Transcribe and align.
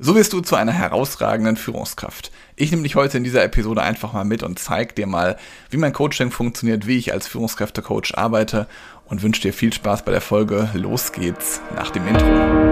So 0.00 0.14
wirst 0.14 0.32
du 0.32 0.40
zu 0.40 0.54
einer 0.54 0.70
herausragenden 0.70 1.56
Führungskraft. 1.56 2.30
Ich 2.54 2.70
nehme 2.70 2.84
dich 2.84 2.94
heute 2.94 3.18
in 3.18 3.24
dieser 3.24 3.42
Episode 3.42 3.82
einfach 3.82 4.12
mal 4.12 4.24
mit 4.24 4.44
und 4.44 4.60
zeige 4.60 4.94
dir 4.94 5.08
mal, 5.08 5.36
wie 5.70 5.76
mein 5.76 5.92
Coaching 5.92 6.30
funktioniert, 6.30 6.86
wie 6.86 6.98
ich 6.98 7.12
als 7.12 7.26
Führungskräftecoach 7.26 8.12
arbeite 8.14 8.68
und 9.06 9.22
wünsche 9.22 9.42
dir 9.42 9.52
viel 9.52 9.72
Spaß 9.72 10.04
bei 10.04 10.12
der 10.12 10.20
Folge. 10.20 10.70
Los 10.74 11.10
geht's 11.10 11.60
nach 11.74 11.90
dem 11.90 12.06
Intro. 12.06 12.67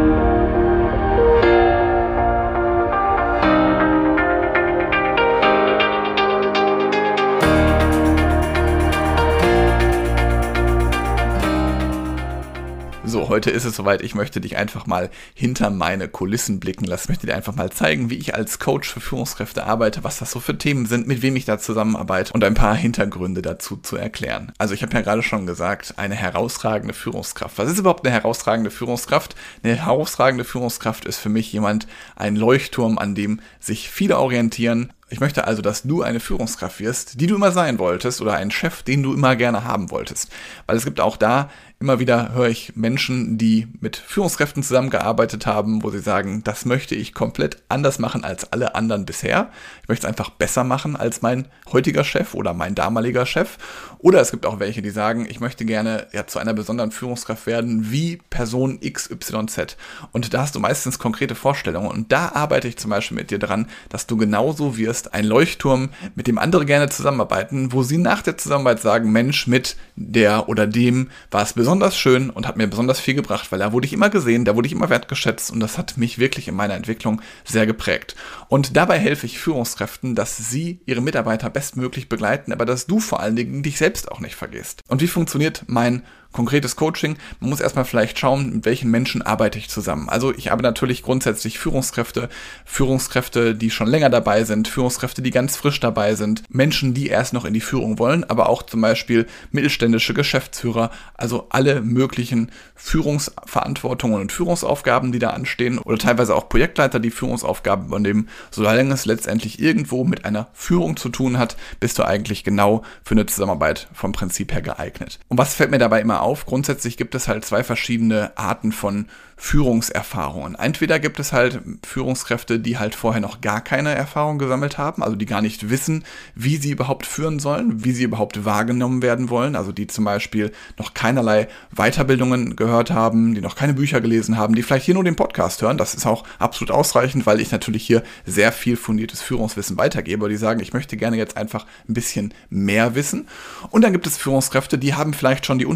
Heute 13.29 13.51
ist 13.51 13.65
es 13.65 13.75
soweit. 13.75 14.03
Ich 14.03 14.15
möchte 14.15 14.41
dich 14.41 14.57
einfach 14.57 14.87
mal 14.87 15.11
hinter 15.35 15.71
meine 15.71 16.07
Kulissen 16.07 16.61
blicken 16.61 16.85
lassen. 16.85 17.05
Ich 17.05 17.09
möchte 17.09 17.27
dir 17.27 17.35
einfach 17.35 17.57
mal 17.57 17.71
zeigen, 17.71 18.09
wie 18.09 18.15
ich 18.15 18.37
als 18.37 18.61
Coach 18.61 18.89
für 18.89 19.01
Führungskräfte 19.01 19.65
arbeite, 19.65 20.05
was 20.05 20.19
das 20.19 20.31
so 20.31 20.39
für 20.39 20.57
Themen 20.57 20.87
sind, 20.87 21.09
mit 21.09 21.23
wem 21.23 21.35
ich 21.35 21.45
da 21.45 21.59
zusammenarbeite 21.59 22.33
und 22.33 22.45
ein 22.45 22.55
paar 22.55 22.77
Hintergründe 22.77 23.43
dazu 23.43 23.79
zu 23.79 23.97
erklären. 23.97 24.53
Also 24.59 24.75
ich 24.75 24.83
habe 24.83 24.93
ja 24.95 25.01
gerade 25.01 25.25
schon 25.25 25.45
gesagt, 25.45 25.95
eine 25.97 26.15
herausragende 26.15 26.95
Führungskraft. 26.95 27.59
Was 27.59 27.69
ist 27.69 27.81
überhaupt 27.81 28.07
eine 28.07 28.15
herausragende 28.15 28.71
Führungskraft? 28.71 29.35
Eine 29.65 29.75
herausragende 29.75 30.45
Führungskraft 30.45 31.05
ist 31.05 31.19
für 31.19 31.29
mich 31.29 31.53
jemand, 31.53 31.89
ein 32.15 32.37
Leuchtturm, 32.37 32.97
an 32.97 33.17
dem 33.17 33.41
sich 33.59 33.91
viele 33.91 34.19
orientieren, 34.19 34.93
ich 35.09 35.21
möchte 35.21 35.47
also, 35.47 35.63
dass 35.63 35.85
du 35.85 36.03
eine 36.03 36.19
Führungskraft 36.19 36.81
wirst, 36.81 37.21
die 37.21 37.29
du 37.29 37.37
immer 37.37 37.53
sein 37.53 37.79
wolltest 37.79 38.21
oder 38.21 38.35
ein 38.35 38.51
Chef, 38.51 38.83
den 38.83 39.05
du 39.05 39.15
immer 39.15 39.37
gerne 39.37 39.63
haben 39.63 39.93
wolltest. 39.93 40.33
Weil 40.67 40.77
es 40.77 40.85
gibt 40.85 40.99
auch 40.99 41.17
da 41.17 41.49
Immer 41.79 41.99
wieder 41.99 42.33
höre 42.33 42.49
ich 42.49 42.75
Menschen, 42.75 43.37
die 43.37 43.69
mit 43.81 43.99
Führungskräften 43.99 44.63
zusammengearbeitet 44.63 45.45
haben, 45.45 45.83
wo 45.83 45.91
sie 45.91 45.99
sagen, 45.99 46.43
das 46.43 46.65
möchte 46.65 46.95
ich 46.95 47.13
komplett 47.13 47.63
anders 47.69 47.99
machen 47.99 48.25
als 48.25 48.51
alle 48.51 48.75
anderen 48.75 49.05
bisher. 49.05 49.51
Ich 49.83 49.89
möchte 49.91 50.07
es 50.07 50.09
einfach 50.09 50.31
besser 50.31 50.65
machen 50.65 50.97
als 50.97 51.21
mein 51.21 51.49
heutiger 51.71 52.03
Chef 52.03 52.33
oder 52.33 52.55
mein 52.55 52.75
damaliger 52.75 53.27
Chef. 53.27 53.59
Oder 53.99 54.23
es 54.23 54.31
gibt 54.31 54.47
auch 54.47 54.59
welche, 54.59 54.81
die 54.81 54.89
sagen, 54.89 55.27
ich 55.29 55.41
möchte 55.41 55.67
gerne 55.67 56.07
ja, 56.15 56.27
zu 56.27 56.39
einer 56.39 56.55
besonderen 56.55 56.93
Führungskraft 56.93 57.47
werden 57.47 57.91
wie 57.91 58.23
Person 58.31 58.81
XYZ. 58.81 59.77
Und 60.13 60.33
da 60.33 60.41
hast 60.41 60.55
du 60.55 60.61
meistens 60.61 60.99
konkrete 60.99 61.35
Vorstellungen. 61.35 61.91
Und 61.91 62.11
da 62.11 62.33
arbeite 62.33 62.69
ich 62.69 62.79
zum 62.79 62.91
Beispiel 62.91 63.19
mit 63.19 63.31
dir 63.31 63.39
dran, 63.39 63.69
dass 63.91 64.07
du 64.07 64.17
genauso 64.17 64.79
wirst, 64.79 65.13
ein 65.13 65.27
Leuchtturm, 65.27 65.91
mit 66.15 66.27
dem 66.27 66.39
andere 66.39 66.65
gerne 66.65 66.89
zusammenarbeiten, 66.89 67.75
wo 67.75 67.83
sie 67.83 67.99
nach 67.99 68.23
der 68.23 68.39
Zusammenarbeit 68.39 68.81
sagen, 68.81 69.13
Mensch, 69.13 69.47
mit 69.47 69.77
der 69.95 70.49
oder 70.49 70.67
dem 70.67 71.11
war 71.31 71.43
es 71.43 71.53
besonders 71.53 71.66
besonders 71.67 71.99
schön 71.99 72.31
und 72.31 72.47
hat 72.47 72.57
mir 72.57 72.69
besonders 72.69 73.01
viel 73.01 73.15
gebracht, 73.15 73.51
weil 73.51 73.59
da 73.59 73.73
wurde 73.73 73.87
ich 73.87 73.93
immer 73.93 74.09
gesehen, 74.09 74.45
da 74.45 74.55
wurde 74.55 74.69
ich 74.69 74.73
immer 74.73 74.89
wertgeschätzt 74.89 75.51
und 75.51 75.59
das 75.59 75.79
hat 75.79 75.97
mich 75.97 76.17
wirklich 76.17 76.47
in 76.47 76.55
meiner 76.55 76.75
Entwicklung 76.75 77.21
sehr 77.45 77.67
geprägt. 77.67 78.15
Und 78.47 78.77
dabei 78.77 79.01
helfe 79.01 79.27
ich 79.27 79.41
Führungskräften, 79.41 80.15
dass 80.15 80.37
sie 80.37 80.79
ihre 80.87 81.01
Mitarbeiter 81.01 81.51
bestmöglich 81.51 82.09
begleiten, 82.09 82.53
aber 82.53 82.67
dass 82.67 82.87
du 82.87 83.01
vor 83.01 83.19
allen 83.19 83.35
Dingen 83.35 83.65
dich 83.65 83.79
selbst 83.79 84.13
auch 84.13 84.21
nicht 84.21 84.37
vergisst. 84.37 84.85
Und 84.87 85.03
wie 85.03 85.09
funktioniert 85.09 85.65
mein 85.67 86.05
konkretes 86.37 86.77
Coaching. 86.77 87.17
Man 87.41 87.49
muss 87.49 87.61
erstmal 87.61 87.87
vielleicht 87.87 88.19
schauen, 88.19 88.57
mit 88.57 88.67
welchen 88.67 88.91
Menschen 88.91 89.23
arbeite 89.23 89.59
ich 89.59 89.71
zusammen. 89.71 90.11
Also 90.11 90.35
ich 90.35 90.51
habe 90.51 90.63
natürlich 90.63 91.03
grundsätzlich 91.03 91.59
Führungskräfte, 91.59 92.29
Führungskräfte, 92.67 93.55
die 93.55 93.71
schon 93.71 93.87
länger 93.87 94.11
dabei 94.11 94.45
sind, 94.45 94.69
Führungskräfte, 94.69 95.23
die 95.23 95.31
ganz 95.31 95.57
frisch 95.57 95.81
dabei 95.81 96.15
sind, 96.15 96.43
Menschen, 96.51 96.93
die 96.93 97.09
erst 97.09 97.33
noch 97.33 97.47
in 97.47 97.55
die 97.55 97.63
Führung 97.63 97.99
wollen, 97.99 98.23
aber 98.23 98.51
auch 98.51 98.63
zum 98.63 98.83
Beispiel 98.83 99.27
mittelständische 99.51 100.13
Geschäftsführer, 100.13 100.91
also 101.15 101.47
alle 101.49 101.81
möglichen 101.81 102.53
Führungsverantwortungen 102.75 104.21
und 104.21 104.31
Führungsaufgaben, 104.31 105.13
die 105.13 105.19
da 105.19 105.31
anstehen 105.31 105.79
oder 105.79 105.97
teilweise 105.97 106.35
auch 106.35 106.51
Projektleiter, 106.51 107.01
die 107.01 107.11
Führungsaufgaben 107.11 107.87
übernehmen. 107.87 108.29
Solange 108.51 108.93
es 108.93 109.07
letztendlich 109.07 109.59
irgendwo 109.59 110.05
mit 110.05 110.27
einer 110.27 110.49
Führung 110.53 110.99
zu 110.99 111.09
tun 111.09 111.39
hat, 111.39 111.57
bist 111.81 111.99
du 111.99 112.05
eigentlich 112.05 112.45
genau 112.45 112.83
für 113.03 113.15
eine 113.15 113.25
Zusammenarbeit 113.25 113.89
vom 113.95 114.13
Prinzip 114.13 114.53
her 114.53 114.61
geeignet. 114.61 115.19
Und 115.29 115.39
was 115.39 115.55
fällt 115.55 115.71
mir 115.71 115.79
dabei 115.79 116.03
immer 116.03 116.21
auf, 116.21 116.26
grundsätzlich 116.47 116.97
gibt 116.97 117.15
es 117.15 117.29
halt 117.29 117.45
zwei 117.45 117.63
verschiedene 117.63 118.37
Arten 118.37 118.73
von 118.73 119.07
Führungserfahrungen. 119.39 120.55
Entweder 120.55 120.99
gibt 120.99 121.21
es 121.21 121.35
halt 121.35 121.61
Führungskräfte, 121.87 122.59
die 122.59 122.79
halt 122.79 122.95
vorher 122.95 123.21
noch 123.21 123.43
gar 123.43 123.61
keine 123.61 123.95
Erfahrung 123.95 124.39
gesammelt 124.39 124.79
haben, 124.79 125.03
also 125.03 125.15
die 125.15 125.27
gar 125.27 125.43
nicht 125.43 125.69
wissen, 125.69 126.05
wie 126.35 126.57
sie 126.57 126.71
überhaupt 126.71 127.05
führen 127.05 127.39
sollen, 127.39 127.85
wie 127.85 127.93
sie 127.93 128.05
überhaupt 128.05 128.47
wahrgenommen 128.47 129.03
werden 129.03 129.29
wollen, 129.29 129.55
also 129.55 129.73
die 129.73 129.89
zum 129.89 130.07
Beispiel 130.07 130.53
noch 130.79 130.95
keinerlei 130.95 131.49
Weiterbildungen 131.71 132.57
gehört 132.57 132.91
haben, 132.91 133.35
die 133.35 133.43
noch 133.43 133.57
keine 133.57 133.75
Bücher 133.75 134.01
gelesen 134.01 134.39
haben, 134.39 134.55
die 134.55 134.63
vielleicht 134.63 134.87
hier 134.87 134.95
nur 134.95 135.05
den 135.05 135.17
Podcast 135.17 135.61
hören. 135.61 135.77
Das 135.77 135.95
ist 135.95 136.07
auch 136.07 136.25
absolut 136.39 136.71
ausreichend, 136.71 137.27
weil 137.27 137.41
ich 137.41 137.53
natürlich 137.53 137.87
hier 137.87 138.03
sehr 138.25 138.53
viel 138.53 138.77
fundiertes 138.77 139.21
Führungswissen 139.21 139.77
weitergebe, 139.77 140.31
die 140.31 140.37
sagen, 140.37 140.61
ich 140.61 140.73
möchte 140.73 140.97
gerne 140.97 141.19
jetzt 141.19 141.37
einfach 141.37 141.67
ein 141.87 141.95
bisschen 141.95 142.33
mehr 142.49 142.95
wissen. 142.95 143.29
Und 143.69 143.83
dann 143.83 143.93
gibt 143.93 144.07
es 144.07 144.17
Führungskräfte, 144.17 144.79
die 144.79 144.95
haben 144.95 145.13
vielleicht 145.13 145.45
schon 145.45 145.59
die 145.59 145.67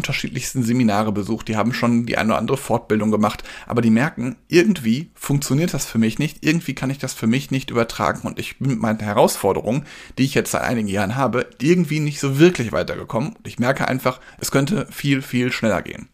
unterschiedlichsten 0.41 0.63
Seminare 0.63 1.11
besucht, 1.11 1.47
die 1.47 1.55
haben 1.55 1.71
schon 1.71 2.05
die 2.05 2.17
eine 2.17 2.29
oder 2.29 2.39
andere 2.39 2.57
Fortbildung 2.57 3.11
gemacht, 3.11 3.43
aber 3.67 3.81
die 3.81 3.91
merken, 3.91 4.37
irgendwie 4.47 5.11
funktioniert 5.13 5.73
das 5.73 5.85
für 5.85 5.99
mich 5.99 6.17
nicht, 6.17 6.43
irgendwie 6.43 6.73
kann 6.73 6.89
ich 6.89 6.97
das 6.97 7.13
für 7.13 7.27
mich 7.27 7.51
nicht 7.51 7.69
übertragen. 7.69 8.21
Und 8.23 8.39
ich 8.39 8.57
bin 8.57 8.71
mit 8.71 8.79
meinen 8.81 8.99
Herausforderungen, 8.99 9.85
die 10.17 10.23
ich 10.23 10.33
jetzt 10.33 10.51
seit 10.51 10.63
einigen 10.63 10.87
Jahren 10.87 11.15
habe, 11.15 11.47
irgendwie 11.61 11.99
nicht 11.99 12.19
so 12.19 12.39
wirklich 12.39 12.71
weitergekommen. 12.71 13.33
Und 13.33 13.47
ich 13.47 13.59
merke 13.59 13.87
einfach, 13.87 14.19
es 14.39 14.51
könnte 14.51 14.87
viel, 14.89 15.21
viel 15.21 15.51
schneller 15.51 15.83
gehen. 15.83 16.09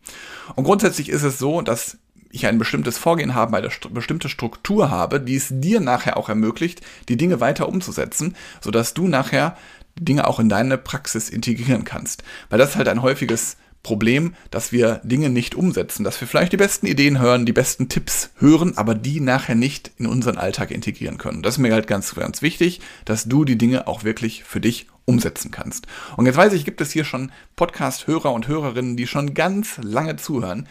Und 0.55 0.65
grundsätzlich 0.65 1.09
ist 1.09 1.23
es 1.23 1.39
so, 1.39 1.61
dass 1.61 1.97
ich 2.29 2.45
ein 2.45 2.57
bestimmtes 2.57 2.97
Vorgehen 2.97 3.33
habe, 3.33 3.55
eine 3.55 3.71
st 3.71 3.93
bestimmte 3.93 4.27
Struktur 4.27 4.91
habe, 4.91 5.21
die 5.21 5.37
es 5.37 5.47
dir 5.49 5.79
nachher 5.79 6.17
auch 6.17 6.27
ermöglicht, 6.27 6.81
die 7.07 7.15
Dinge 7.15 7.39
weiter 7.39 7.69
umzusetzen, 7.69 8.35
sodass 8.59 8.93
du 8.93 9.07
nachher 9.07 9.55
Dinge 9.99 10.27
auch 10.27 10.39
in 10.39 10.49
deine 10.49 10.77
Praxis 10.77 11.29
integrieren 11.29 11.83
kannst. 11.83 12.23
Weil 12.49 12.59
das 12.59 12.75
halt 12.75 12.87
ein 12.87 13.01
häufiges 13.01 13.57
Problem, 13.83 14.35
dass 14.51 14.71
wir 14.71 15.01
Dinge 15.03 15.29
nicht 15.29 15.55
umsetzen, 15.55 16.03
dass 16.03 16.19
wir 16.19 16.27
vielleicht 16.27 16.51
die 16.51 16.57
besten 16.57 16.87
Ideen 16.87 17.19
hören, 17.19 17.45
die 17.45 17.53
besten 17.53 17.87
Tipps 17.89 18.31
hören, 18.35 18.77
aber 18.77 18.95
die 18.95 19.19
nachher 19.19 19.55
nicht 19.55 19.91
in 19.97 20.07
unseren 20.07 20.37
Alltag 20.37 20.71
integrieren 20.71 21.17
können. 21.17 21.41
Das 21.41 21.55
ist 21.55 21.59
mir 21.59 21.73
halt 21.73 21.87
ganz, 21.87 22.13
ganz 22.13 22.41
wichtig, 22.41 22.81
dass 23.05 23.25
du 23.25 23.45
die 23.45 23.57
Dinge 23.57 23.87
auch 23.87 24.03
wirklich 24.03 24.43
für 24.43 24.59
dich 24.59 24.87
umsetzen 25.05 25.51
kannst. 25.51 25.87
Und 26.17 26.25
jetzt 26.25 26.35
weiß 26.35 26.53
ich, 26.53 26.65
gibt 26.65 26.81
es 26.81 26.91
hier 26.91 27.05
schon 27.05 27.31
Podcast-Hörer 27.55 28.33
und 28.33 28.47
Hörerinnen, 28.47 28.97
die 28.97 29.07
schon 29.07 29.33
ganz 29.33 29.77
lange 29.81 30.17
zuhören. 30.17 30.67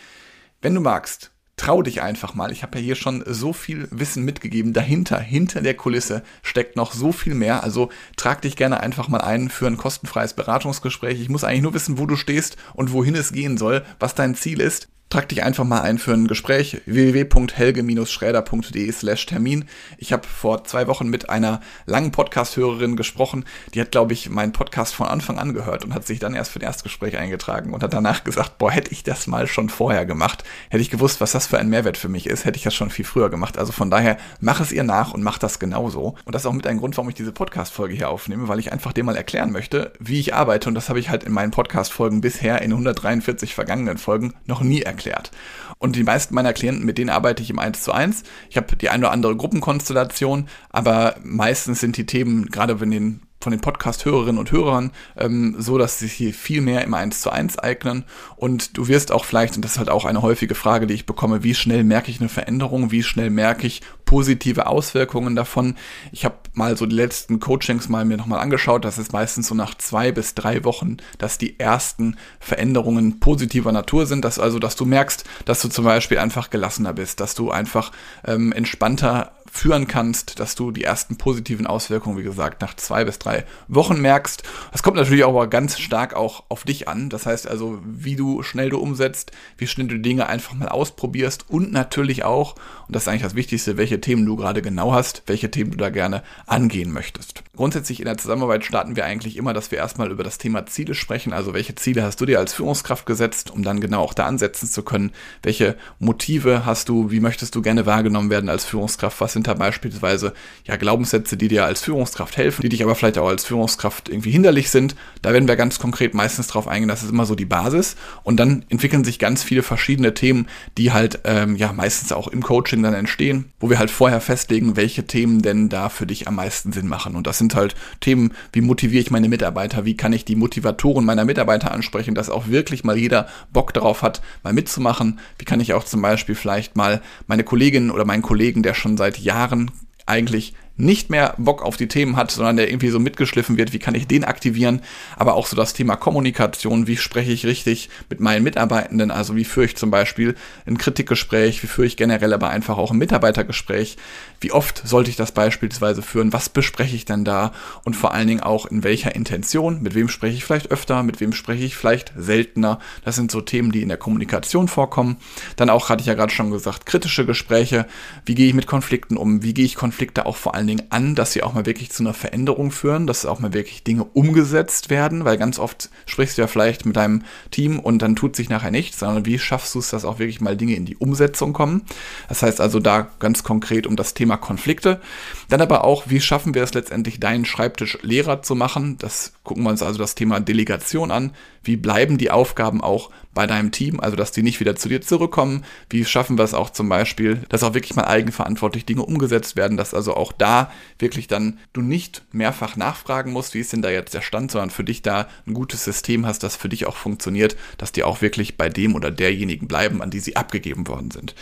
Wenn 0.61 0.75
du 0.75 0.81
magst, 0.81 1.31
trau 1.57 1.83
dich 1.83 2.03
einfach 2.03 2.35
mal. 2.35 2.53
Ich 2.53 2.63
habe 2.63 2.79
ja 2.79 2.85
hier 2.85 2.95
schon 2.95 3.25
so 3.27 3.53
viel 3.53 3.89
Wissen 3.91 4.25
mitgegeben. 4.25 4.73
Dahinter, 4.73 5.19
hinter 5.19 5.63
der 5.63 5.75
Kulisse 5.75 6.23
steckt 6.43 6.77
noch 6.77 6.93
so 6.93 7.13
viel 7.13 7.35
mehr. 7.35 7.65
Also 7.65 7.91
trag 8.17 8.43
dich 8.43 8.57
gerne 8.57 8.81
einfach 8.81 9.09
mal 9.09 9.23
ein 9.23 9.49
für 9.49 9.67
ein 9.67 9.77
kostenfreies 9.79 10.35
Beratungsgespräch. 10.35 11.21
Ich 11.21 11.29
muss 11.29 11.45
eigentlich 11.45 11.63
nur 11.63 11.75
wissen, 11.75 11.99
wo 11.99 12.07
du 12.07 12.17
stehst 12.17 12.57
und 12.75 12.93
wohin 12.93 13.15
es 13.15 13.33
gehen 13.33 13.57
soll, 13.57 13.85
was 13.99 14.15
dein 14.15 14.35
Ziel 14.35 14.61
ist. 14.61 14.89
Trag 15.09 15.29
dich 15.29 15.45
einfach 15.45 15.63
mal 15.63 15.83
ein 15.83 15.99
für 15.99 16.13
ein 16.13 16.27
Gespräch 16.27 16.83
www.helge-schräder.de 16.85 18.91
slash 18.91 19.27
Termin. 19.27 19.67
Ich 19.99 20.13
habe 20.13 20.27
vor 20.27 20.65
zwei 20.65 20.89
Wochen 20.89 21.07
mit 21.07 21.31
einer 21.31 21.61
langen 21.87 22.11
Podcast-Hörerin 22.11 22.97
gesprochen. 22.97 23.45
Die 23.73 23.81
hat, 23.81 23.93
glaube 23.93 24.15
ich, 24.15 24.31
meinen 24.31 24.51
Podcast 24.51 24.97
von 24.97 25.07
Anfang 25.07 25.39
an 25.39 25.55
gehört 25.55 25.85
und 25.85 25.95
hat 25.95 26.05
sich 26.05 26.19
dann 26.19 26.35
erst 26.35 26.51
für 26.51 26.59
ein 26.59 26.65
Erstgespräch 26.65 27.19
eingetragen 27.19 27.73
und 27.73 27.85
hat 27.85 27.95
danach 27.95 28.25
gesagt, 28.25 28.59
boah, 28.59 28.73
hätte 28.73 28.91
ich 28.91 29.05
das 29.05 29.29
mal 29.29 29.47
schon 29.47 29.69
vorher 29.69 30.07
gemacht, 30.07 30.43
hätte 30.71 30.83
ich 30.83 30.91
gewusst, 30.91 31.21
was 31.21 31.31
das 31.31 31.47
für 31.47 31.61
ein 31.61 31.69
Mehrwert 31.69 31.99
für 31.99 32.09
mich 32.09 32.27
ist, 32.27 32.45
hätte 32.45 32.57
ich 32.57 32.65
das 32.65 32.75
schon 32.75 32.91
viel 32.91 33.05
früher 33.05 33.31
gemacht. 33.31 33.59
Also 33.59 33.71
von 33.71 33.93
daher, 33.93 34.17
mach 34.41 34.59
es 34.59 34.73
ihr 34.73 34.83
nach 34.83 35.15
und 35.15 35.23
mach 35.23 35.39
das 35.39 35.61
genauso. 35.61 36.17
Und 36.25 36.35
das 36.35 36.43
ist 36.43 36.47
auch 36.47 36.53
mit 36.53 36.67
ein 36.67 36.79
Grund, 36.79 36.97
warum 36.97 37.11
ich 37.11 37.15
diese 37.15 37.31
Podcast-Folge 37.31 37.95
hier 37.95 38.11
aufnehme, 38.11 38.49
weil 38.49 38.59
ich 38.59 38.73
einfach 38.73 38.93
dir 38.93 39.05
mal 39.05 39.17
erklären 39.17 39.53
möchte, 39.53 39.93
wie 40.01 40.19
ich 40.19 40.35
arbeite. 40.35 40.69
Und 40.69 40.75
das 40.75 40.89
habe 40.89 40.99
ich 40.99 41.11
halt 41.11 41.23
in 41.23 41.33
meinen 41.33 41.53
Podcast-Folgen 41.53 42.21
bisher 42.21 42.61
in 42.61 42.73
143 42.73 43.55
vergangenen 43.55 43.99
Folgen 43.99 44.35
noch 44.47 44.63
nie 44.63 44.83
erklärt 44.83 44.96
erklärt. 44.97 45.31
Und 45.79 45.95
die 45.97 46.05
meisten 46.05 46.35
meiner 46.35 46.53
Klienten, 46.53 46.87
mit 46.87 46.99
denen 46.99 47.11
arbeite 47.11 47.43
ich 47.43 47.51
im 47.51 47.59
1 47.59 47.83
zu 47.83 47.93
1. 47.93 48.23
Ich 48.49 48.57
habe 48.57 48.75
die 48.77 48.89
eine 48.89 49.05
oder 49.07 49.13
andere 49.13 49.37
Gruppenkonstellation, 49.37 50.49
aber 50.71 51.17
meistens 51.23 51.81
sind 51.81 51.97
die 51.97 52.07
Themen, 52.07 52.47
gerade 52.47 52.81
wenn 52.81 52.91
den 52.91 53.21
von 53.39 53.51
den 53.53 53.61
Podcast-Hörerinnen 53.61 54.39
und 54.39 54.51
Hörern 54.51 54.91
ähm, 55.17 55.55
so, 55.59 55.79
dass 55.79 55.99
sie 55.99 56.07
sich 56.07 56.15
hier 56.15 56.35
viel 56.35 56.63
mehr 56.63 56.83
im 56.83 56.95
1 56.95 57.21
zu 57.21 57.31
1 57.31 57.59
eignen. 57.59 58.05
Und 58.35 58.77
du 58.77 58.89
wirst 58.89 59.13
auch 59.13 59.25
vielleicht, 59.25 59.55
und 59.55 59.65
das 59.65 59.73
ist 59.73 59.79
halt 59.79 59.91
auch 59.91 60.05
eine 60.05 60.23
häufige 60.23 60.57
Frage, 60.57 60.89
die 60.89 60.95
ich 60.95 61.07
bekomme, 61.07 61.45
wie 61.45 61.55
schnell 61.55 61.85
merke 61.85 62.11
ich 62.11 62.19
eine 62.19 62.29
Veränderung, 62.29 62.91
wie 62.91 63.05
schnell 63.05 63.31
merke 63.31 63.67
ich 63.67 63.83
positive 64.05 64.67
Auswirkungen 64.67 65.37
davon. 65.37 65.77
Ich 66.11 66.25
habe 66.25 66.35
mal 66.57 66.77
so 66.77 66.87
die 66.87 66.97
letzten 66.97 67.39
Coachings 67.39 67.89
mal 67.89 68.05
mir 68.05 68.17
nochmal 68.17 68.41
angeschaut. 68.41 68.85
Das 68.85 68.99
ist 68.99 69.13
meistens 69.13 69.49
so 69.49 69.55
nach 69.55 69.77
zwei 69.77 70.11
bis 70.11 70.35
drei 70.35 70.65
Wochen, 70.65 70.97
dass 71.19 71.39
die 71.39 71.61
ersten 71.61 72.17
Veränderungen 72.41 73.21
positiver 73.21 73.73
Natur 73.73 74.07
sind. 74.07 74.25
Dass 74.25 74.39
also, 74.39 74.59
dass 74.59 74.75
du 74.75 74.87
merkst, 74.87 75.25
dass 75.45 75.61
du 75.61 75.69
zum 75.69 75.85
Beispiel 75.85 76.19
einfach 76.19 76.51
gelassener 76.51 76.95
bist, 76.95 77.21
dass 77.21 77.35
du 77.35 77.51
einfach 77.51 77.93
ähm, 78.25 78.53
entspannter 78.53 79.33
führen 79.57 79.87
kannst, 79.87 80.39
dass 80.39 80.55
du 80.55 80.71
die 80.71 80.85
ersten 80.85 81.17
positiven 81.17 81.67
Auswirkungen, 81.67 82.19
wie 82.19 82.23
gesagt, 82.23 82.61
nach 82.61 82.75
zwei 82.75 83.05
bis 83.05 83.19
drei 83.19 83.45
Wochen 83.69 84.01
merkst. 84.01 84.43
Das 84.73 84.83
kommt 84.83 84.97
natürlich 84.97 85.25
auch 85.25 85.49
ganz 85.49 85.79
stark 85.79 86.15
auch 86.15 86.45
auf 86.49 86.65
dich 86.65 86.89
an. 86.89 87.09
Das 87.09 87.27
heißt 87.27 87.49
also, 87.49 87.81
wie 87.85 88.17
du 88.17 88.43
schnell 88.43 88.71
du 88.71 88.79
umsetzt, 88.79 89.33
wie 89.57 89.67
schnell 89.67 89.89
du 89.89 89.99
Dinge 89.99 90.29
einfach 90.29 90.55
mal 90.55 90.69
ausprobierst 90.69 91.47
und 91.49 91.73
natürlich 91.73 92.25
auch, 92.25 92.55
und 92.87 92.95
das 92.95 93.05
ist 93.05 93.09
eigentlich 93.09 93.23
das 93.23 93.35
Wichtigste, 93.35 93.77
welche 93.77 94.01
Themen 94.01 94.27
du 94.27 94.37
gerade 94.37 94.63
genau 94.63 94.93
hast, 94.93 95.23
welche 95.27 95.51
Themen 95.51 95.73
du 95.73 95.79
da 95.79 95.91
gerne 95.91 96.23
angehen 96.47 96.93
möchtest. 96.93 97.43
Grundsätzlich 97.57 98.01
in 98.01 98.05
der 98.05 98.19
Zusammenarbeit 98.19 98.65
starten 98.65 98.95
wir 98.95 99.05
eigentlich 99.05 99.37
immer, 99.37 99.53
dass 99.53 99.71
wir 99.71 99.79
erstmal 99.79 100.11
über 100.11 100.23
das 100.23 100.39
Thema 100.39 100.67
Ziele 100.67 100.95
sprechen. 100.95 101.33
Also 101.33 101.55
welche 101.55 101.75
Ziele 101.75 102.03
hast 102.03 102.21
du 102.21 102.27
dir 102.27 102.39
als 102.39 102.53
Führungskraft 102.53 103.05
gesetzt, 103.05 103.51
um 103.51 103.65
dann 103.65 103.81
genau 103.81 104.03
auch 104.03 104.15
da 104.15 104.27
ansetzen 104.27 104.69
zu 104.69 104.83
können? 104.83 105.11
Welche 105.43 105.77
Motive 105.99 106.65
hast 106.65 106.89
du? 106.89 107.11
Wie 107.11 107.19
möchtest 107.19 107.55
du 107.55 107.63
gerne 107.63 107.85
wahrgenommen 107.85 108.31
werden 108.31 108.49
als 108.49 108.65
Führungskraft? 108.65 109.21
Was 109.21 109.33
sind 109.33 109.49
da 109.49 109.55
beispielsweise 109.55 110.35
ja 110.65 110.77
Glaubenssätze, 110.77 111.37
die 111.37 111.49
dir 111.49 111.65
als 111.65 111.81
Führungskraft 111.81 112.37
helfen, 112.37 112.63
die 112.63 112.69
dich 112.69 112.83
aber 112.83 112.95
vielleicht 112.95 113.19
auch 113.19 113.29
als 113.29 113.45
Führungskraft 113.45 114.09
irgendwie 114.09 114.31
hinderlich 114.31 114.71
sind? 114.71 114.95
Da 115.23 115.33
werden 115.33 115.49
wir 115.49 115.57
ganz 115.57 115.81
konkret 115.81 116.15
meistens 116.15 116.47
drauf 116.47 116.69
eingehen. 116.69 116.89
Das 116.89 117.03
ist 117.03 117.11
immer 117.11 117.27
so 117.27 117.35
die 117.35 117.45
Basis. 117.45 117.97
Und 118.23 118.37
dann 118.37 118.65
entwickeln 118.69 119.03
sich 119.03 119.19
ganz 119.19 119.43
viele 119.43 119.65
verschiedene 119.65 120.15
Themen, 120.15 120.47
die 120.79 120.93
halt 120.93 121.21
ähm, 121.25 121.57
ja 121.57 121.73
meistens 121.73 122.13
auch 122.13 122.29
im 122.29 122.43
Coaching 122.43 122.83
dann 122.83 122.95
entstehen, 122.95 123.51
wo 123.59 123.69
wir 123.69 123.81
halt 123.81 123.91
vorher 123.91 124.21
festlegen, 124.21 124.77
welche 124.77 125.07
Themen 125.07 125.43
denn 125.43 125.69
da 125.69 125.89
für 125.89 126.07
dich 126.07 126.29
am 126.29 126.36
meisten 126.37 126.73
Sinn 126.73 126.87
machen. 126.87 127.17
Und 127.17 127.27
das 127.27 127.39
sind 127.39 127.55
halt 127.55 127.75
Themen, 128.01 128.33
wie 128.53 128.61
motiviere 128.61 129.03
ich 129.03 129.11
meine 129.11 129.29
Mitarbeiter, 129.29 129.85
wie 129.85 129.97
kann 129.97 130.13
ich 130.13 130.25
die 130.25 130.37
Motivatoren 130.37 131.05
meiner 131.05 131.25
Mitarbeiter 131.25 131.73
ansprechen, 131.73 132.15
dass 132.15 132.31
auch 132.31 132.47
wirklich 132.47 132.85
mal 132.85 132.97
jeder 132.97 133.29
Bock 133.53 133.75
darauf 133.75 134.03
hat, 134.03 134.23
mal 134.43 134.53
mitzumachen. 134.53 135.19
Wie 135.39 135.45
kann 135.45 135.61
ich 135.61 135.75
auch 135.75 135.85
zum 135.85 136.03
Beispiel 136.03 136.35
vielleicht 136.35 136.77
mal 136.77 137.03
meine 137.27 137.45
Kollegin 137.45 137.91
oder 137.91 138.05
meinen 138.05 138.23
Kollegen, 138.23 138.63
der 138.63 138.75
schon 138.75 138.97
seit 138.97 139.19
Jahren 139.19 139.71
eigentlich 140.07 140.55
nicht 140.77 141.11
mehr 141.11 141.35
Bock 141.39 141.63
auf 141.63 141.77
die 141.77 141.89
Themen 141.89 142.17
hat, 142.17 142.31
sondern 142.31 142.57
der 142.57 142.69
irgendwie 142.69 142.91
so 142.91 142.99
mitgeschliffen 142.99 143.57
wird, 143.57 143.73
wie 143.73 143.79
kann 143.79 143.95
ich 143.95 144.07
den 144.07 144.25
aktivieren, 144.25 144.83
aber 145.17 145.35
auch 145.35 145.47
so 145.47 145.57
das 145.57 145.73
Thema 145.73 145.97
Kommunikation, 145.97 146.87
wie 146.87 146.97
spreche 146.97 147.33
ich 147.33 147.47
richtig 147.47 147.89
mit 148.11 148.21
meinen 148.21 148.43
Mitarbeitenden, 148.43 149.11
also 149.11 149.37
wie 149.37 149.45
führe 149.45 149.67
ich 149.67 149.77
zum 149.77 149.91
Beispiel 149.91 150.35
ein 150.67 150.79
Kritikgespräch, 150.79 151.63
wie 151.63 151.67
führe 151.67 151.87
ich 151.87 151.97
generell 151.97 152.33
aber 152.33 152.51
einfach 152.51 152.77
auch 152.77 152.91
ein 152.91 152.99
Mitarbeitergespräch, 152.99 153.97
wie 154.41 154.53
oft 154.53 154.87
sollte 154.87 155.11
ich 155.11 155.17
das 155.17 155.33
beispielsweise 155.33 156.03
führen, 156.03 156.33
was 156.33 156.49
bespreche 156.49 156.95
ich 156.95 157.05
denn 157.05 157.25
da? 157.25 157.53
Und 157.85 157.97
vor 157.97 158.13
allen 158.13 158.29
Dingen 158.29 158.43
auch 158.43 158.67
in 158.67 158.85
welcher 158.85 159.15
Intention, 159.15 159.83
mit 159.83 159.95
wem 159.95 160.09
spreche 160.09 160.37
ich 160.37 160.45
vielleicht 160.45 160.71
öfter, 160.71 161.03
mit 161.03 161.21
wem 161.21 161.33
spreche 161.33 161.65
ich 161.65 161.77
vielleicht 161.77 162.13
seltener, 162.17 162.79
das 163.05 163.17
sind 163.17 163.31
so 163.31 163.41
Themen, 163.41 163.73
die 163.73 163.83
in 163.83 163.89
der 163.89 163.97
Kommunikation 163.97 164.69
vorkommen. 164.69 165.17
Dann 165.57 165.71
auch, 165.71 165.89
hatte 165.89 166.01
ich 166.01 166.07
ja 166.07 166.15
gerade 166.15 166.33
schon 166.33 166.51
gesagt, 166.51 166.87
kritische 166.87 167.25
Gespräche, 167.25 167.87
wie 168.25 168.35
gehe 168.35 168.49
ich 168.49 168.55
mit 168.55 168.67
Konflikten 168.67 169.17
um, 169.17 169.43
wie 169.43 169.55
gehe 169.55 169.65
ich 169.65 169.75
Konflikte 169.75 170.27
auch 170.27 170.37
vor 170.37 170.55
allen 170.55 170.66
allen 170.67 170.79
Dingen 170.79 170.91
an, 170.91 171.15
dass 171.15 171.33
sie 171.33 171.43
auch 171.43 171.55
mal 171.55 171.67
wirklich 171.67 171.91
zu 171.91 172.03
einer 172.03 172.15
Veränderung 172.15 172.71
führen, 172.71 173.07
dass 173.07 173.25
auch 173.27 173.39
mal 173.39 173.53
wirklich 173.53 173.85
Dinge 173.85 174.05
umgesetzt 174.05 174.91
werden, 174.91 175.25
weil 175.25 175.39
ganz 175.39 175.59
oft 175.59 175.91
sprichst 176.07 176.37
du 176.37 176.43
ja 176.43 176.49
vielleicht 176.49 176.87
mit 176.87 176.97
deinem 176.97 177.23
Team 177.51 177.79
und 177.79 178.03
dann 178.03 178.17
tut 178.17 178.37
sich 178.37 178.49
nachher 178.49 178.71
nichts, 178.71 178.99
sondern 178.99 179.27
wie 179.27 179.39
schaffst 179.39 179.75
du 179.75 179.79
es, 179.79 179.91
dass 179.91 180.05
auch 180.05 180.19
wirklich 180.19 180.41
mal 180.41 180.57
Dinge 180.57 180.75
in 180.75 180.85
die 180.85 180.97
Umsetzung 180.97 181.53
kommen? 181.53 181.83
Das 182.29 182.43
heißt 182.43 182.61
also 182.61 182.81
da 182.81 183.09
ganz 183.19 183.43
konkret 183.45 183.87
um 183.87 183.97
das 183.97 184.15
Thema 184.15 184.37
Konflikte. 184.37 185.01
Dann 185.49 185.61
aber 185.61 185.85
auch, 185.85 186.05
wie 186.07 186.21
schaffen 186.21 186.55
wir 186.55 186.63
es 186.63 186.75
letztendlich, 186.75 187.21
deinen 187.21 187.45
Schreibtisch 187.45 187.99
leerer 188.03 188.43
zu 188.43 188.55
machen? 188.55 188.97
Das 188.99 189.35
gucken 189.45 189.63
wir 189.63 189.71
uns 189.71 189.83
also 189.83 189.99
das 189.99 190.15
Thema 190.15 190.41
Delegation 190.41 191.11
an. 191.11 191.33
Wie 191.63 191.77
bleiben 191.77 192.19
die 192.19 192.31
Aufgaben 192.31 192.81
auch 192.81 193.11
bei 193.37 193.47
deinem 193.47 193.71
Team, 193.71 194.01
also 194.01 194.17
dass 194.17 194.33
die 194.33 194.43
nicht 194.43 194.61
wieder 194.61 194.75
zu 194.77 194.89
dir 194.89 195.03
zurückkommen. 195.03 195.63
Wie 195.91 196.07
schaffen 196.07 196.39
wir 196.39 196.43
es 196.43 196.55
auch 196.55 196.71
zum 196.71 196.89
Beispiel, 196.89 197.43
dass 197.51 197.63
auch 197.63 197.75
wirklich 197.75 197.95
mal 197.95 198.07
eigenverantwortlich 198.07 198.87
Dinge 198.87 199.03
umgesetzt 199.03 199.57
werden, 199.57 199.77
dass 199.77 199.95
also 199.95 200.15
auch 200.15 200.33
da 200.33 200.73
wirklich 200.99 201.29
dann 201.29 201.59
du 201.75 201.83
nicht 201.83 202.25
mehrfach 202.33 202.77
nachfragen 202.77 203.33
musst, 203.33 203.53
wie 203.55 203.61
ist 203.61 203.75
denn 203.75 203.83
da 203.83 203.91
jetzt 203.91 204.15
der 204.15 204.23
Stand, 204.23 204.51
sondern 204.51 204.71
für 204.71 204.85
dich 204.85 205.03
da 205.03 205.29
ein 205.47 205.53
gutes 205.53 205.85
System 205.85 206.27
hast, 206.27 206.43
das 206.43 206.57
für 206.57 206.71
dich 206.71 206.87
auch 206.87 206.97
funktioniert, 206.97 207.57
dass 207.77 207.93
die 207.93 208.05
auch 208.05 208.23
wirklich 208.23 208.57
bei 208.57 208.71
dem 208.71 208.95
oder 208.95 209.11
derjenigen 209.11 209.69
bleiben, 209.69 210.01
an 210.01 210.11
die 210.11 210.21
sie 210.21 210.37
abgegeben 210.37 210.89
worden 210.89 211.11
sind. 211.11 211.35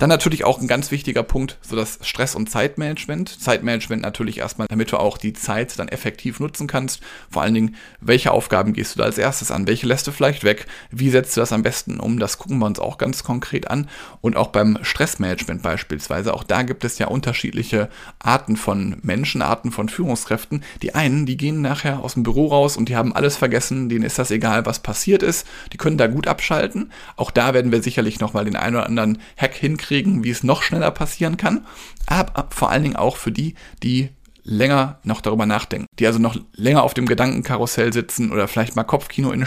Dann 0.00 0.08
natürlich 0.08 0.44
auch 0.44 0.58
ein 0.58 0.66
ganz 0.66 0.90
wichtiger 0.90 1.22
Punkt, 1.22 1.58
so 1.60 1.76
das 1.76 1.98
Stress- 2.00 2.34
und 2.34 2.48
Zeitmanagement. 2.48 3.28
Zeitmanagement 3.38 4.00
natürlich 4.00 4.38
erstmal, 4.38 4.66
damit 4.66 4.90
du 4.92 4.96
auch 4.96 5.18
die 5.18 5.34
Zeit 5.34 5.78
dann 5.78 5.88
effektiv 5.88 6.40
nutzen 6.40 6.66
kannst. 6.66 7.02
Vor 7.30 7.42
allen 7.42 7.52
Dingen, 7.52 7.76
welche 8.00 8.32
Aufgaben 8.32 8.72
gehst 8.72 8.94
du 8.94 8.98
da 9.00 9.04
als 9.04 9.18
erstes 9.18 9.50
an? 9.50 9.66
Welche 9.66 9.86
lässt 9.86 10.06
du 10.06 10.12
vielleicht 10.12 10.42
weg? 10.42 10.66
Wie 10.90 11.10
setzt 11.10 11.36
du 11.36 11.39
das 11.40 11.52
am 11.52 11.62
besten 11.62 11.98
um? 11.98 12.18
Das 12.18 12.38
gucken 12.38 12.58
wir 12.58 12.66
uns 12.66 12.78
auch 12.78 12.98
ganz 12.98 13.24
konkret 13.24 13.70
an. 13.70 13.88
Und 14.20 14.36
auch 14.36 14.48
beim 14.48 14.78
Stressmanagement 14.82 15.62
beispielsweise. 15.62 16.34
Auch 16.34 16.44
da 16.44 16.62
gibt 16.62 16.84
es 16.84 16.98
ja 16.98 17.08
unterschiedliche 17.08 17.88
Arten 18.18 18.56
von 18.56 18.96
Menschen, 19.02 19.42
Arten 19.42 19.72
von 19.72 19.88
Führungskräften. 19.88 20.62
Die 20.82 20.94
einen, 20.94 21.26
die 21.26 21.36
gehen 21.36 21.62
nachher 21.62 22.00
aus 22.00 22.14
dem 22.14 22.22
Büro 22.22 22.46
raus 22.46 22.76
und 22.76 22.88
die 22.88 22.96
haben 22.96 23.14
alles 23.14 23.36
vergessen. 23.36 23.88
Denen 23.88 24.04
ist 24.04 24.18
das 24.18 24.30
egal, 24.30 24.66
was 24.66 24.78
passiert 24.78 25.22
ist. 25.22 25.46
Die 25.72 25.76
können 25.76 25.98
da 25.98 26.06
gut 26.06 26.28
abschalten. 26.28 26.92
Auch 27.16 27.30
da 27.30 27.54
werden 27.54 27.72
wir 27.72 27.82
sicherlich 27.82 28.20
nochmal 28.20 28.44
den 28.44 28.56
einen 28.56 28.76
oder 28.76 28.86
anderen 28.86 29.18
Hack 29.36 29.54
hinkriegen 29.54 29.80
kriegen, 29.90 30.24
wie 30.24 30.30
es 30.30 30.44
noch 30.44 30.62
schneller 30.62 30.90
passieren 30.90 31.36
kann, 31.36 31.66
aber 32.06 32.46
vor 32.50 32.70
allen 32.70 32.82
Dingen 32.82 32.96
auch 32.96 33.16
für 33.16 33.32
die, 33.32 33.54
die 33.82 34.10
länger 34.42 34.98
noch 35.04 35.20
darüber 35.20 35.46
nachdenken, 35.46 35.86
die 35.98 36.06
also 36.06 36.18
noch 36.18 36.36
länger 36.54 36.82
auf 36.82 36.94
dem 36.94 37.06
Gedankenkarussell 37.06 37.92
sitzen 37.92 38.32
oder 38.32 38.48
vielleicht 38.48 38.76
mal 38.76 38.84
Kopfkino 38.84 39.30
inne 39.32 39.46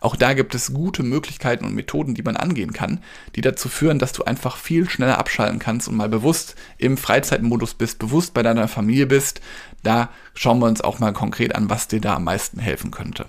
Auch 0.00 0.16
da 0.16 0.34
gibt 0.34 0.54
es 0.54 0.72
gute 0.72 1.02
Möglichkeiten 1.02 1.64
und 1.64 1.74
Methoden, 1.74 2.14
die 2.14 2.22
man 2.22 2.36
angehen 2.36 2.72
kann, 2.72 3.00
die 3.36 3.40
dazu 3.40 3.68
führen, 3.68 3.98
dass 3.98 4.12
du 4.12 4.24
einfach 4.24 4.56
viel 4.56 4.88
schneller 4.88 5.18
abschalten 5.18 5.58
kannst 5.58 5.88
und 5.88 5.96
mal 5.96 6.08
bewusst 6.08 6.54
im 6.78 6.96
Freizeitmodus 6.96 7.74
bist, 7.74 7.98
bewusst 7.98 8.34
bei 8.34 8.42
deiner 8.42 8.68
Familie 8.68 9.06
bist. 9.06 9.40
Da 9.82 10.10
schauen 10.34 10.60
wir 10.60 10.66
uns 10.66 10.80
auch 10.80 10.98
mal 10.98 11.12
konkret 11.12 11.54
an, 11.54 11.70
was 11.70 11.88
dir 11.88 12.00
da 12.00 12.14
am 12.14 12.24
meisten 12.24 12.58
helfen 12.58 12.90
könnte. 12.90 13.26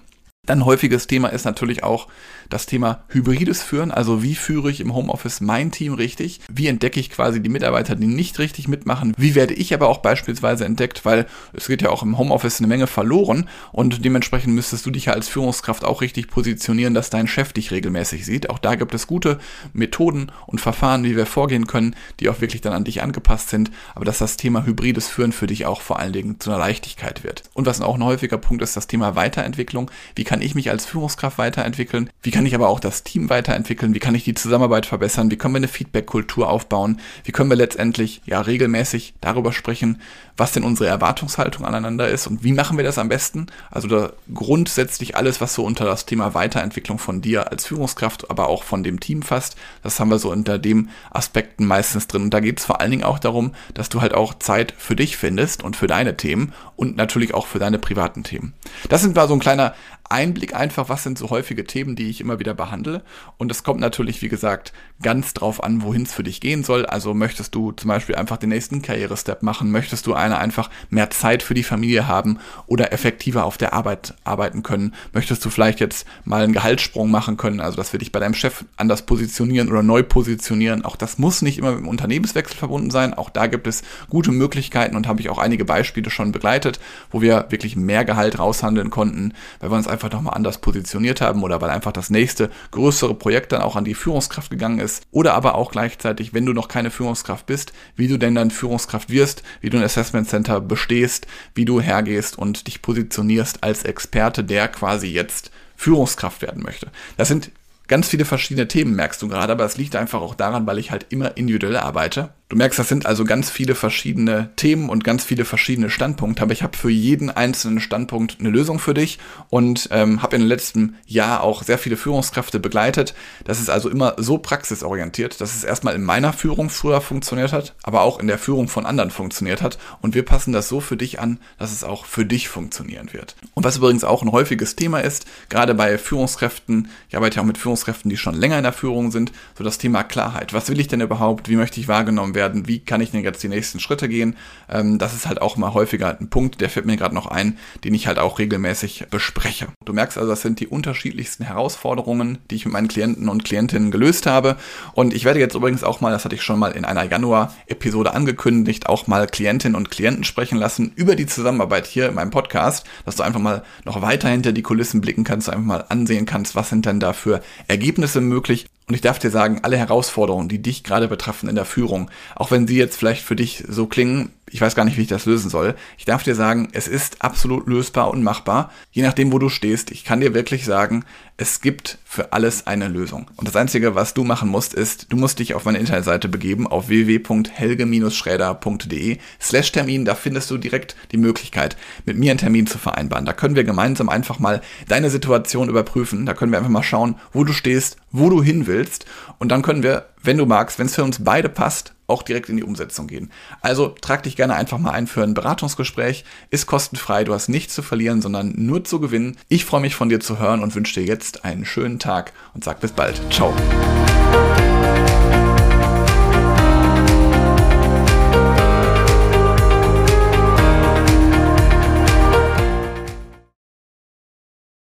Dann 0.49 0.65
häufiges 0.65 1.05
Thema 1.05 1.27
ist 1.27 1.45
natürlich 1.45 1.83
auch 1.83 2.07
das 2.49 2.65
Thema 2.65 3.03
hybrides 3.09 3.61
Führen. 3.61 3.91
Also 3.91 4.23
wie 4.23 4.33
führe 4.33 4.71
ich 4.71 4.81
im 4.81 4.95
Homeoffice 4.95 5.41
mein 5.41 5.69
Team 5.71 5.93
richtig? 5.93 6.41
Wie 6.51 6.65
entdecke 6.65 6.99
ich 6.99 7.11
quasi 7.11 7.39
die 7.39 7.49
Mitarbeiter, 7.49 7.95
die 7.95 8.07
nicht 8.07 8.39
richtig 8.39 8.67
mitmachen? 8.67 9.13
Wie 9.15 9.35
werde 9.35 9.53
ich 9.53 9.75
aber 9.75 9.87
auch 9.87 9.99
beispielsweise 9.99 10.65
entdeckt? 10.65 11.05
Weil 11.05 11.27
es 11.53 11.67
geht 11.67 11.83
ja 11.83 11.91
auch 11.91 12.01
im 12.01 12.17
Homeoffice 12.17 12.59
eine 12.59 12.67
Menge 12.67 12.87
verloren 12.87 13.47
und 13.71 14.03
dementsprechend 14.03 14.55
müsstest 14.55 14.87
du 14.87 14.89
dich 14.89 15.05
ja 15.05 15.13
als 15.13 15.27
Führungskraft 15.27 15.85
auch 15.85 16.01
richtig 16.01 16.29
positionieren, 16.29 16.95
dass 16.95 17.11
dein 17.11 17.27
Chef 17.27 17.53
dich 17.53 17.69
regelmäßig 17.69 18.25
sieht. 18.25 18.49
Auch 18.49 18.57
da 18.57 18.73
gibt 18.73 18.95
es 18.95 19.05
gute 19.05 19.37
Methoden 19.73 20.31
und 20.47 20.59
Verfahren, 20.59 21.03
wie 21.03 21.15
wir 21.15 21.27
vorgehen 21.27 21.67
können, 21.67 21.95
die 22.19 22.27
auch 22.27 22.41
wirklich 22.41 22.61
dann 22.61 22.73
an 22.73 22.85
dich 22.85 23.03
angepasst 23.03 23.49
sind. 23.49 23.69
Aber 23.93 24.05
dass 24.05 24.17
das 24.17 24.35
Thema 24.37 24.65
hybrides 24.65 25.07
Führen 25.07 25.31
für 25.31 25.45
dich 25.45 25.67
auch 25.67 25.81
vor 25.81 25.99
allen 25.99 26.13
Dingen 26.13 26.39
zu 26.39 26.49
einer 26.49 26.59
Leichtigkeit 26.59 27.23
wird. 27.23 27.43
Und 27.53 27.67
was 27.67 27.81
auch 27.81 27.93
ein 27.93 28.03
häufiger 28.03 28.39
Punkt 28.39 28.63
ist, 28.63 28.75
das 28.75 28.87
Thema 28.87 29.15
Weiterentwicklung. 29.15 29.91
Wie 30.15 30.23
kann 30.23 30.38
kann 30.39 30.45
ich 30.45 30.55
mich 30.55 30.69
als 30.69 30.85
Führungskraft 30.85 31.37
weiterentwickeln? 31.37 32.09
Wie 32.21 32.31
kann 32.31 32.45
ich 32.45 32.55
aber 32.55 32.69
auch 32.69 32.79
das 32.79 33.03
Team 33.03 33.29
weiterentwickeln? 33.29 33.93
Wie 33.93 33.99
kann 33.99 34.15
ich 34.15 34.23
die 34.23 34.35
Zusammenarbeit 34.35 34.85
verbessern? 34.85 35.29
Wie 35.29 35.35
können 35.35 35.53
wir 35.53 35.57
eine 35.57 35.67
Feedback-Kultur 35.67 36.49
aufbauen? 36.49 37.01
Wie 37.25 37.33
können 37.33 37.49
wir 37.49 37.57
letztendlich 37.57 38.21
ja 38.25 38.39
regelmäßig 38.39 39.15
darüber 39.19 39.51
sprechen, 39.51 39.99
was 40.37 40.53
denn 40.53 40.63
unsere 40.63 40.87
Erwartungshaltung 40.87 41.65
aneinander 41.65 42.07
ist 42.07 42.25
und 42.25 42.41
wie 42.41 42.53
machen 42.53 42.77
wir 42.77 42.85
das 42.85 42.97
am 42.97 43.09
besten? 43.09 43.47
Also 43.69 43.89
da 43.89 44.13
grundsätzlich 44.33 45.17
alles, 45.17 45.41
was 45.41 45.53
so 45.53 45.65
unter 45.65 45.83
das 45.83 46.05
Thema 46.05 46.33
Weiterentwicklung 46.33 46.99
von 46.99 47.19
dir 47.19 47.51
als 47.51 47.65
Führungskraft, 47.65 48.29
aber 48.29 48.47
auch 48.47 48.63
von 48.63 48.81
dem 48.81 49.01
Team 49.01 49.21
fasst, 49.21 49.57
das 49.83 49.99
haben 49.99 50.09
wir 50.09 50.19
so 50.19 50.31
unter 50.31 50.57
dem 50.57 50.87
Aspekten 51.11 51.65
meistens 51.65 52.07
drin. 52.07 52.23
Und 52.23 52.33
da 52.33 52.39
geht 52.39 52.59
es 52.59 52.65
vor 52.65 52.79
allen 52.79 52.91
Dingen 52.91 53.03
auch 53.03 53.19
darum, 53.19 53.53
dass 53.73 53.89
du 53.89 53.99
halt 53.99 54.13
auch 54.13 54.33
Zeit 54.35 54.73
für 54.77 54.95
dich 54.95 55.17
findest 55.17 55.61
und 55.61 55.75
für 55.75 55.87
deine 55.87 56.15
Themen 56.15 56.53
und 56.77 56.95
natürlich 56.95 57.33
auch 57.33 57.45
für 57.45 57.59
deine 57.59 57.77
privaten 57.77 58.23
Themen. 58.23 58.53
Das 58.87 59.01
sind 59.01 59.17
mal 59.17 59.27
so 59.27 59.33
ein 59.33 59.41
kleiner 59.41 59.73
Einblick 60.09 60.55
einfach, 60.55 60.89
was 60.89 61.03
sind 61.03 61.17
so 61.17 61.29
häufige 61.29 61.63
Themen, 61.65 61.95
die 61.95 62.09
ich 62.09 62.19
immer 62.19 62.39
wieder 62.39 62.53
behandle. 62.53 63.03
Und 63.37 63.51
es 63.51 63.63
kommt 63.63 63.79
natürlich, 63.79 64.21
wie 64.21 64.29
gesagt, 64.29 64.73
ganz 65.01 65.33
drauf 65.33 65.63
an, 65.63 65.81
wohin 65.83 66.03
es 66.03 66.13
für 66.13 66.23
dich 66.23 66.41
gehen 66.41 66.63
soll. 66.63 66.85
Also 66.85 67.13
möchtest 67.13 67.55
du 67.55 67.71
zum 67.71 67.87
Beispiel 67.87 68.15
einfach 68.15 68.37
den 68.37 68.49
nächsten 68.49 68.81
Karrierestep 68.81 69.43
machen? 69.43 69.71
Möchtest 69.71 70.07
du 70.07 70.13
eine 70.13 70.37
einfach 70.37 70.69
mehr 70.89 71.09
Zeit 71.09 71.43
für 71.43 71.53
die 71.53 71.63
Familie 71.63 72.07
haben 72.07 72.39
oder 72.67 72.91
effektiver 72.91 73.45
auf 73.45 73.57
der 73.57 73.73
Arbeit 73.73 74.15
arbeiten 74.23 74.63
können? 74.63 74.93
Möchtest 75.13 75.43
du 75.45 75.49
vielleicht 75.49 75.79
jetzt 75.79 76.07
mal 76.25 76.43
einen 76.43 76.53
Gehaltssprung 76.53 77.11
machen 77.11 77.37
können? 77.37 77.59
Also, 77.59 77.77
dass 77.77 77.93
wir 77.93 77.99
dich 77.99 78.11
bei 78.11 78.19
deinem 78.19 78.33
Chef 78.33 78.65
anders 78.77 79.03
positionieren 79.03 79.69
oder 79.69 79.83
neu 79.83 80.03
positionieren. 80.03 80.83
Auch 80.85 80.95
das 80.95 81.17
muss 81.17 81.41
nicht 81.41 81.57
immer 81.57 81.71
mit 81.71 81.81
dem 81.81 81.87
Unternehmenswechsel 81.87 82.57
verbunden 82.57 82.91
sein. 82.91 83.13
Auch 83.13 83.29
da 83.29 83.47
gibt 83.47 83.67
es 83.67 83.83
gute 84.09 84.31
Möglichkeiten 84.31 84.95
und 84.95 85.07
habe 85.07 85.21
ich 85.21 85.29
auch 85.29 85.37
einige 85.37 85.65
Beispiele 85.65 86.09
schon 86.09 86.31
begleitet, 86.31 86.79
wo 87.11 87.21
wir 87.21 87.45
wirklich 87.49 87.75
mehr 87.75 88.05
Gehalt 88.05 88.39
raushandeln 88.39 88.89
konnten, 88.89 89.33
weil 89.59 89.69
wir 89.69 89.77
uns 89.77 89.87
einfach 89.87 89.98
einfach 89.99 90.15
nochmal 90.15 90.35
anders 90.35 90.59
positioniert 90.59 91.19
haben 91.19 91.43
oder 91.43 91.59
weil 91.61 91.69
einfach 91.69 91.91
das 91.91 92.09
nächste 92.09 92.49
größere 92.71 93.13
Projekt 93.13 93.51
dann 93.51 93.61
auch 93.61 93.75
an 93.75 93.83
die 93.83 93.93
Führungskraft 93.93 94.49
gegangen 94.49 94.79
ist. 94.79 95.03
Oder 95.11 95.33
aber 95.33 95.55
auch 95.55 95.71
gleichzeitig, 95.71 96.33
wenn 96.33 96.45
du 96.45 96.53
noch 96.53 96.69
keine 96.69 96.89
Führungskraft 96.89 97.45
bist, 97.45 97.73
wie 97.95 98.07
du 98.07 98.17
denn 98.17 98.35
dann 98.35 98.51
Führungskraft 98.51 99.09
wirst, 99.09 99.43
wie 99.59 99.69
du 99.69 99.77
ein 99.77 99.83
Assessment 99.83 100.29
Center 100.29 100.61
bestehst, 100.61 101.27
wie 101.53 101.65
du 101.65 101.81
hergehst 101.81 102.37
und 102.37 102.67
dich 102.67 102.81
positionierst 102.81 103.63
als 103.63 103.83
Experte, 103.83 104.43
der 104.43 104.69
quasi 104.69 105.07
jetzt 105.07 105.51
Führungskraft 105.75 106.41
werden 106.41 106.63
möchte. 106.63 106.87
Das 107.17 107.27
sind 107.27 107.51
ganz 107.87 108.07
viele 108.07 108.23
verschiedene 108.23 108.67
Themen, 108.67 108.95
merkst 108.95 109.21
du 109.21 109.27
gerade, 109.27 109.51
aber 109.51 109.65
es 109.65 109.77
liegt 109.77 109.95
einfach 109.95 110.21
auch 110.21 110.35
daran, 110.35 110.65
weil 110.65 110.77
ich 110.77 110.91
halt 110.91 111.07
immer 111.09 111.35
individuell 111.35 111.77
arbeite 111.77 112.29
Du 112.49 112.55
merkst, 112.55 112.79
das 112.79 112.89
sind 112.89 113.05
also 113.05 113.25
ganz 113.25 113.51
viele 113.51 113.75
verschiedene 113.75 114.49
Themen 114.55 114.89
und 114.89 115.03
ganz 115.03 115.23
viele 115.23 115.45
verschiedene 115.45 115.91
Standpunkte, 115.91 116.41
aber 116.41 116.51
ich 116.51 116.63
habe 116.63 116.75
für 116.75 116.89
jeden 116.89 117.29
einzelnen 117.29 117.79
Standpunkt 117.79 118.37
eine 118.39 118.49
Lösung 118.49 118.79
für 118.79 118.95
dich 118.95 119.19
und 119.51 119.87
ähm, 119.91 120.23
habe 120.23 120.35
in 120.35 120.41
den 120.41 120.47
letzten 120.47 120.95
Jahr 121.05 121.43
auch 121.43 121.61
sehr 121.61 121.77
viele 121.77 121.95
Führungskräfte 121.95 122.59
begleitet. 122.59 123.13
Das 123.43 123.59
ist 123.59 123.69
also 123.69 123.87
immer 123.87 124.15
so 124.17 124.39
praxisorientiert, 124.39 125.39
dass 125.41 125.55
es 125.55 125.63
erstmal 125.63 125.93
in 125.93 126.01
meiner 126.01 126.33
Führung 126.33 126.71
früher 126.71 127.01
funktioniert 127.01 127.53
hat, 127.53 127.75
aber 127.83 128.01
auch 128.01 128.17
in 128.19 128.25
der 128.25 128.39
Führung 128.39 128.67
von 128.67 128.87
anderen 128.87 129.11
funktioniert 129.11 129.61
hat 129.61 129.77
und 130.01 130.15
wir 130.15 130.25
passen 130.25 130.51
das 130.51 130.69
so 130.69 130.79
für 130.79 130.97
dich 130.97 131.19
an, 131.19 131.37
dass 131.59 131.71
es 131.71 131.83
auch 131.83 132.05
für 132.05 132.25
dich 132.25 132.49
funktionieren 132.49 133.13
wird. 133.13 133.35
Und 133.53 133.63
was 133.63 133.77
übrigens 133.77 134.03
auch 134.03 134.23
ein 134.23 134.31
häufiges 134.31 134.75
Thema 134.75 135.01
ist, 135.01 135.27
gerade 135.49 135.75
bei 135.75 135.99
Führungskräften, 135.99 136.89
ich 137.09 137.15
arbeite 137.15 137.35
ja 137.35 137.43
auch 137.43 137.47
mit 137.47 137.59
Führungskräften, 137.59 138.09
die 138.09 138.17
schon 138.17 138.33
länger 138.33 138.57
in 138.57 138.63
der 138.63 138.73
Führung 138.73 139.11
sind, 139.11 139.33
so 139.55 139.63
das 139.63 139.77
Thema 139.77 140.03
Klarheit. 140.03 140.51
Was 140.51 140.67
will 140.69 140.79
ich 140.79 140.87
denn 140.87 141.01
überhaupt? 141.01 141.47
Wie 141.47 141.55
möchte 141.55 141.79
ich 141.79 141.87
wahrgenommen 141.87 142.33
werden? 142.33 142.38
Werden, 142.39 142.67
wie 142.69 142.79
kann 142.79 143.01
ich 143.01 143.11
denn 143.11 143.21
jetzt 143.21 143.43
die 143.43 143.49
nächsten 143.49 143.81
Schritte 143.81 144.07
gehen. 144.07 144.37
Ähm, 144.69 144.97
das 144.97 145.13
ist 145.13 145.27
halt 145.27 145.41
auch 145.41 145.57
mal 145.57 145.73
häufiger 145.73 146.17
ein 146.17 146.29
Punkt, 146.29 146.61
der 146.61 146.69
fällt 146.69 146.85
mir 146.85 146.95
gerade 146.95 147.13
noch 147.13 147.27
ein, 147.27 147.57
den 147.83 147.93
ich 147.93 148.07
halt 148.07 148.17
auch 148.17 148.39
regelmäßig 148.39 149.07
bespreche. 149.11 149.67
Du 149.83 149.91
merkst 149.91 150.17
also, 150.17 150.29
das 150.29 150.41
sind 150.41 150.61
die 150.61 150.67
unterschiedlichsten 150.67 151.43
Herausforderungen, 151.43 152.37
die 152.49 152.55
ich 152.55 152.65
mit 152.65 152.71
meinen 152.73 152.87
Klienten 152.87 153.27
und 153.27 153.43
Klientinnen 153.43 153.91
gelöst 153.91 154.25
habe. 154.25 154.55
Und 154.93 155.13
ich 155.13 155.25
werde 155.25 155.41
jetzt 155.41 155.55
übrigens 155.55 155.83
auch 155.83 155.99
mal, 155.99 156.11
das 156.11 156.23
hatte 156.23 156.35
ich 156.35 156.43
schon 156.43 156.59
mal 156.59 156.71
in 156.71 156.85
einer 156.85 157.03
Januar-Episode 157.03 158.13
angekündigt, 158.13 158.87
auch 158.87 159.07
mal 159.07 159.27
Klientinnen 159.27 159.75
und 159.75 159.91
Klienten 159.91 160.23
sprechen 160.23 160.57
lassen 160.57 160.93
über 160.95 161.17
die 161.17 161.25
Zusammenarbeit 161.25 161.87
hier 161.87 162.07
in 162.07 162.15
meinem 162.15 162.31
Podcast, 162.31 162.85
dass 163.05 163.17
du 163.17 163.23
einfach 163.23 163.41
mal 163.41 163.63
noch 163.83 164.01
weiter 164.01 164.29
hinter 164.29 164.53
die 164.53 164.61
Kulissen 164.61 165.01
blicken 165.01 165.25
kannst, 165.25 165.49
einfach 165.49 165.65
mal 165.65 165.85
ansehen 165.89 166.25
kannst, 166.25 166.55
was 166.55 166.69
sind 166.69 166.85
denn 166.85 167.01
da 167.01 167.11
für 167.11 167.41
Ergebnisse 167.67 168.21
möglich 168.21 168.67
und 168.89 168.95
ich 168.95 169.01
darf 169.01 169.19
dir 169.19 169.29
sagen, 169.29 169.59
alle 169.61 169.77
Herausforderungen, 169.77 170.49
die 170.49 170.63
dich 170.63 170.83
gerade 170.83 171.07
betreffen 171.07 171.47
in 171.47 171.53
der 171.53 171.65
Führung, 171.65 172.09
auch 172.35 172.49
wenn 172.49 172.67
sie 172.67 172.75
jetzt 172.75 172.97
vielleicht 172.97 173.23
für 173.23 173.35
dich 173.35 173.63
so 173.67 173.85
klingen, 173.85 174.31
ich 174.49 174.59
weiß 174.59 174.73
gar 174.73 174.83
nicht, 174.83 174.97
wie 174.97 175.03
ich 175.03 175.07
das 175.07 175.27
lösen 175.27 175.51
soll. 175.51 175.75
Ich 175.99 176.05
darf 176.05 176.23
dir 176.23 176.33
sagen, 176.33 176.69
es 176.71 176.87
ist 176.87 177.21
absolut 177.21 177.67
lösbar 177.67 178.09
und 178.09 178.23
machbar, 178.23 178.71
je 178.91 179.03
nachdem, 179.03 179.31
wo 179.31 179.37
du 179.37 179.47
stehst. 179.47 179.91
Ich 179.91 180.03
kann 180.03 180.21
dir 180.21 180.33
wirklich 180.33 180.65
sagen, 180.65 181.05
es 181.41 181.61
gibt 181.61 181.99
für 182.03 182.33
alles 182.33 182.67
eine 182.67 182.89
Lösung. 182.89 183.31
Und 183.37 183.47
das 183.47 183.55
Einzige, 183.55 183.95
was 183.95 184.13
du 184.13 184.25
machen 184.25 184.49
musst, 184.49 184.73
ist, 184.73 185.09
du 185.09 185.15
musst 185.15 185.39
dich 185.39 185.53
auf 185.53 185.63
meine 185.63 185.77
Internetseite 185.77 186.27
begeben, 186.27 186.67
auf 186.67 186.89
www.helge-schräder.de 186.89 189.19
slash 189.39 189.71
Termin. 189.71 190.03
Da 190.03 190.15
findest 190.15 190.51
du 190.51 190.57
direkt 190.57 190.97
die 191.13 191.17
Möglichkeit, 191.17 191.77
mit 192.05 192.17
mir 192.17 192.31
einen 192.31 192.39
Termin 192.39 192.67
zu 192.67 192.77
vereinbaren. 192.77 193.25
Da 193.25 193.31
können 193.31 193.55
wir 193.55 193.63
gemeinsam 193.63 194.09
einfach 194.09 194.39
mal 194.39 194.59
deine 194.89 195.09
Situation 195.09 195.69
überprüfen. 195.69 196.25
Da 196.25 196.33
können 196.33 196.51
wir 196.51 196.57
einfach 196.57 196.69
mal 196.69 196.83
schauen, 196.83 197.15
wo 197.31 197.45
du 197.45 197.53
stehst, 197.53 197.95
wo 198.11 198.29
du 198.29 198.43
hin 198.43 198.67
willst. 198.67 199.05
Und 199.37 199.49
dann 199.49 199.61
können 199.61 199.81
wir, 199.81 200.09
wenn 200.21 200.37
du 200.37 200.45
magst, 200.45 200.77
wenn 200.77 200.87
es 200.87 200.95
für 200.95 201.05
uns 201.05 201.23
beide 201.23 201.47
passt, 201.47 201.93
auch 202.09 202.23
direkt 202.23 202.49
in 202.49 202.57
die 202.57 202.63
Umsetzung 202.63 203.07
gehen. 203.07 203.31
Also 203.61 203.89
trag 203.89 204.23
dich 204.23 204.35
gerne 204.35 204.55
einfach 204.55 204.77
mal 204.77 204.91
ein 204.91 205.07
für 205.07 205.23
ein 205.23 205.33
Beratungsgespräch. 205.33 206.25
Ist 206.49 206.65
kostenfrei, 206.65 207.23
du 207.23 207.33
hast 207.33 207.49
nichts 207.49 207.73
zu 207.73 207.81
verlieren, 207.81 208.21
sondern 208.21 208.53
nur 208.55 208.83
zu 208.83 208.99
gewinnen. 208.99 209.37
Ich 209.47 209.65
freue 209.65 209.81
mich 209.81 209.95
von 209.95 210.09
dir 210.09 210.19
zu 210.19 210.39
hören 210.39 210.61
und 210.61 210.75
wünsche 210.75 210.99
dir 210.99 211.05
jetzt 211.05 211.45
einen 211.45 211.65
schönen 211.65 211.99
Tag 211.99 212.33
und 212.53 212.63
sag 212.63 212.79
bis 212.79 212.91
bald. 212.91 213.21
Ciao. 213.31 213.53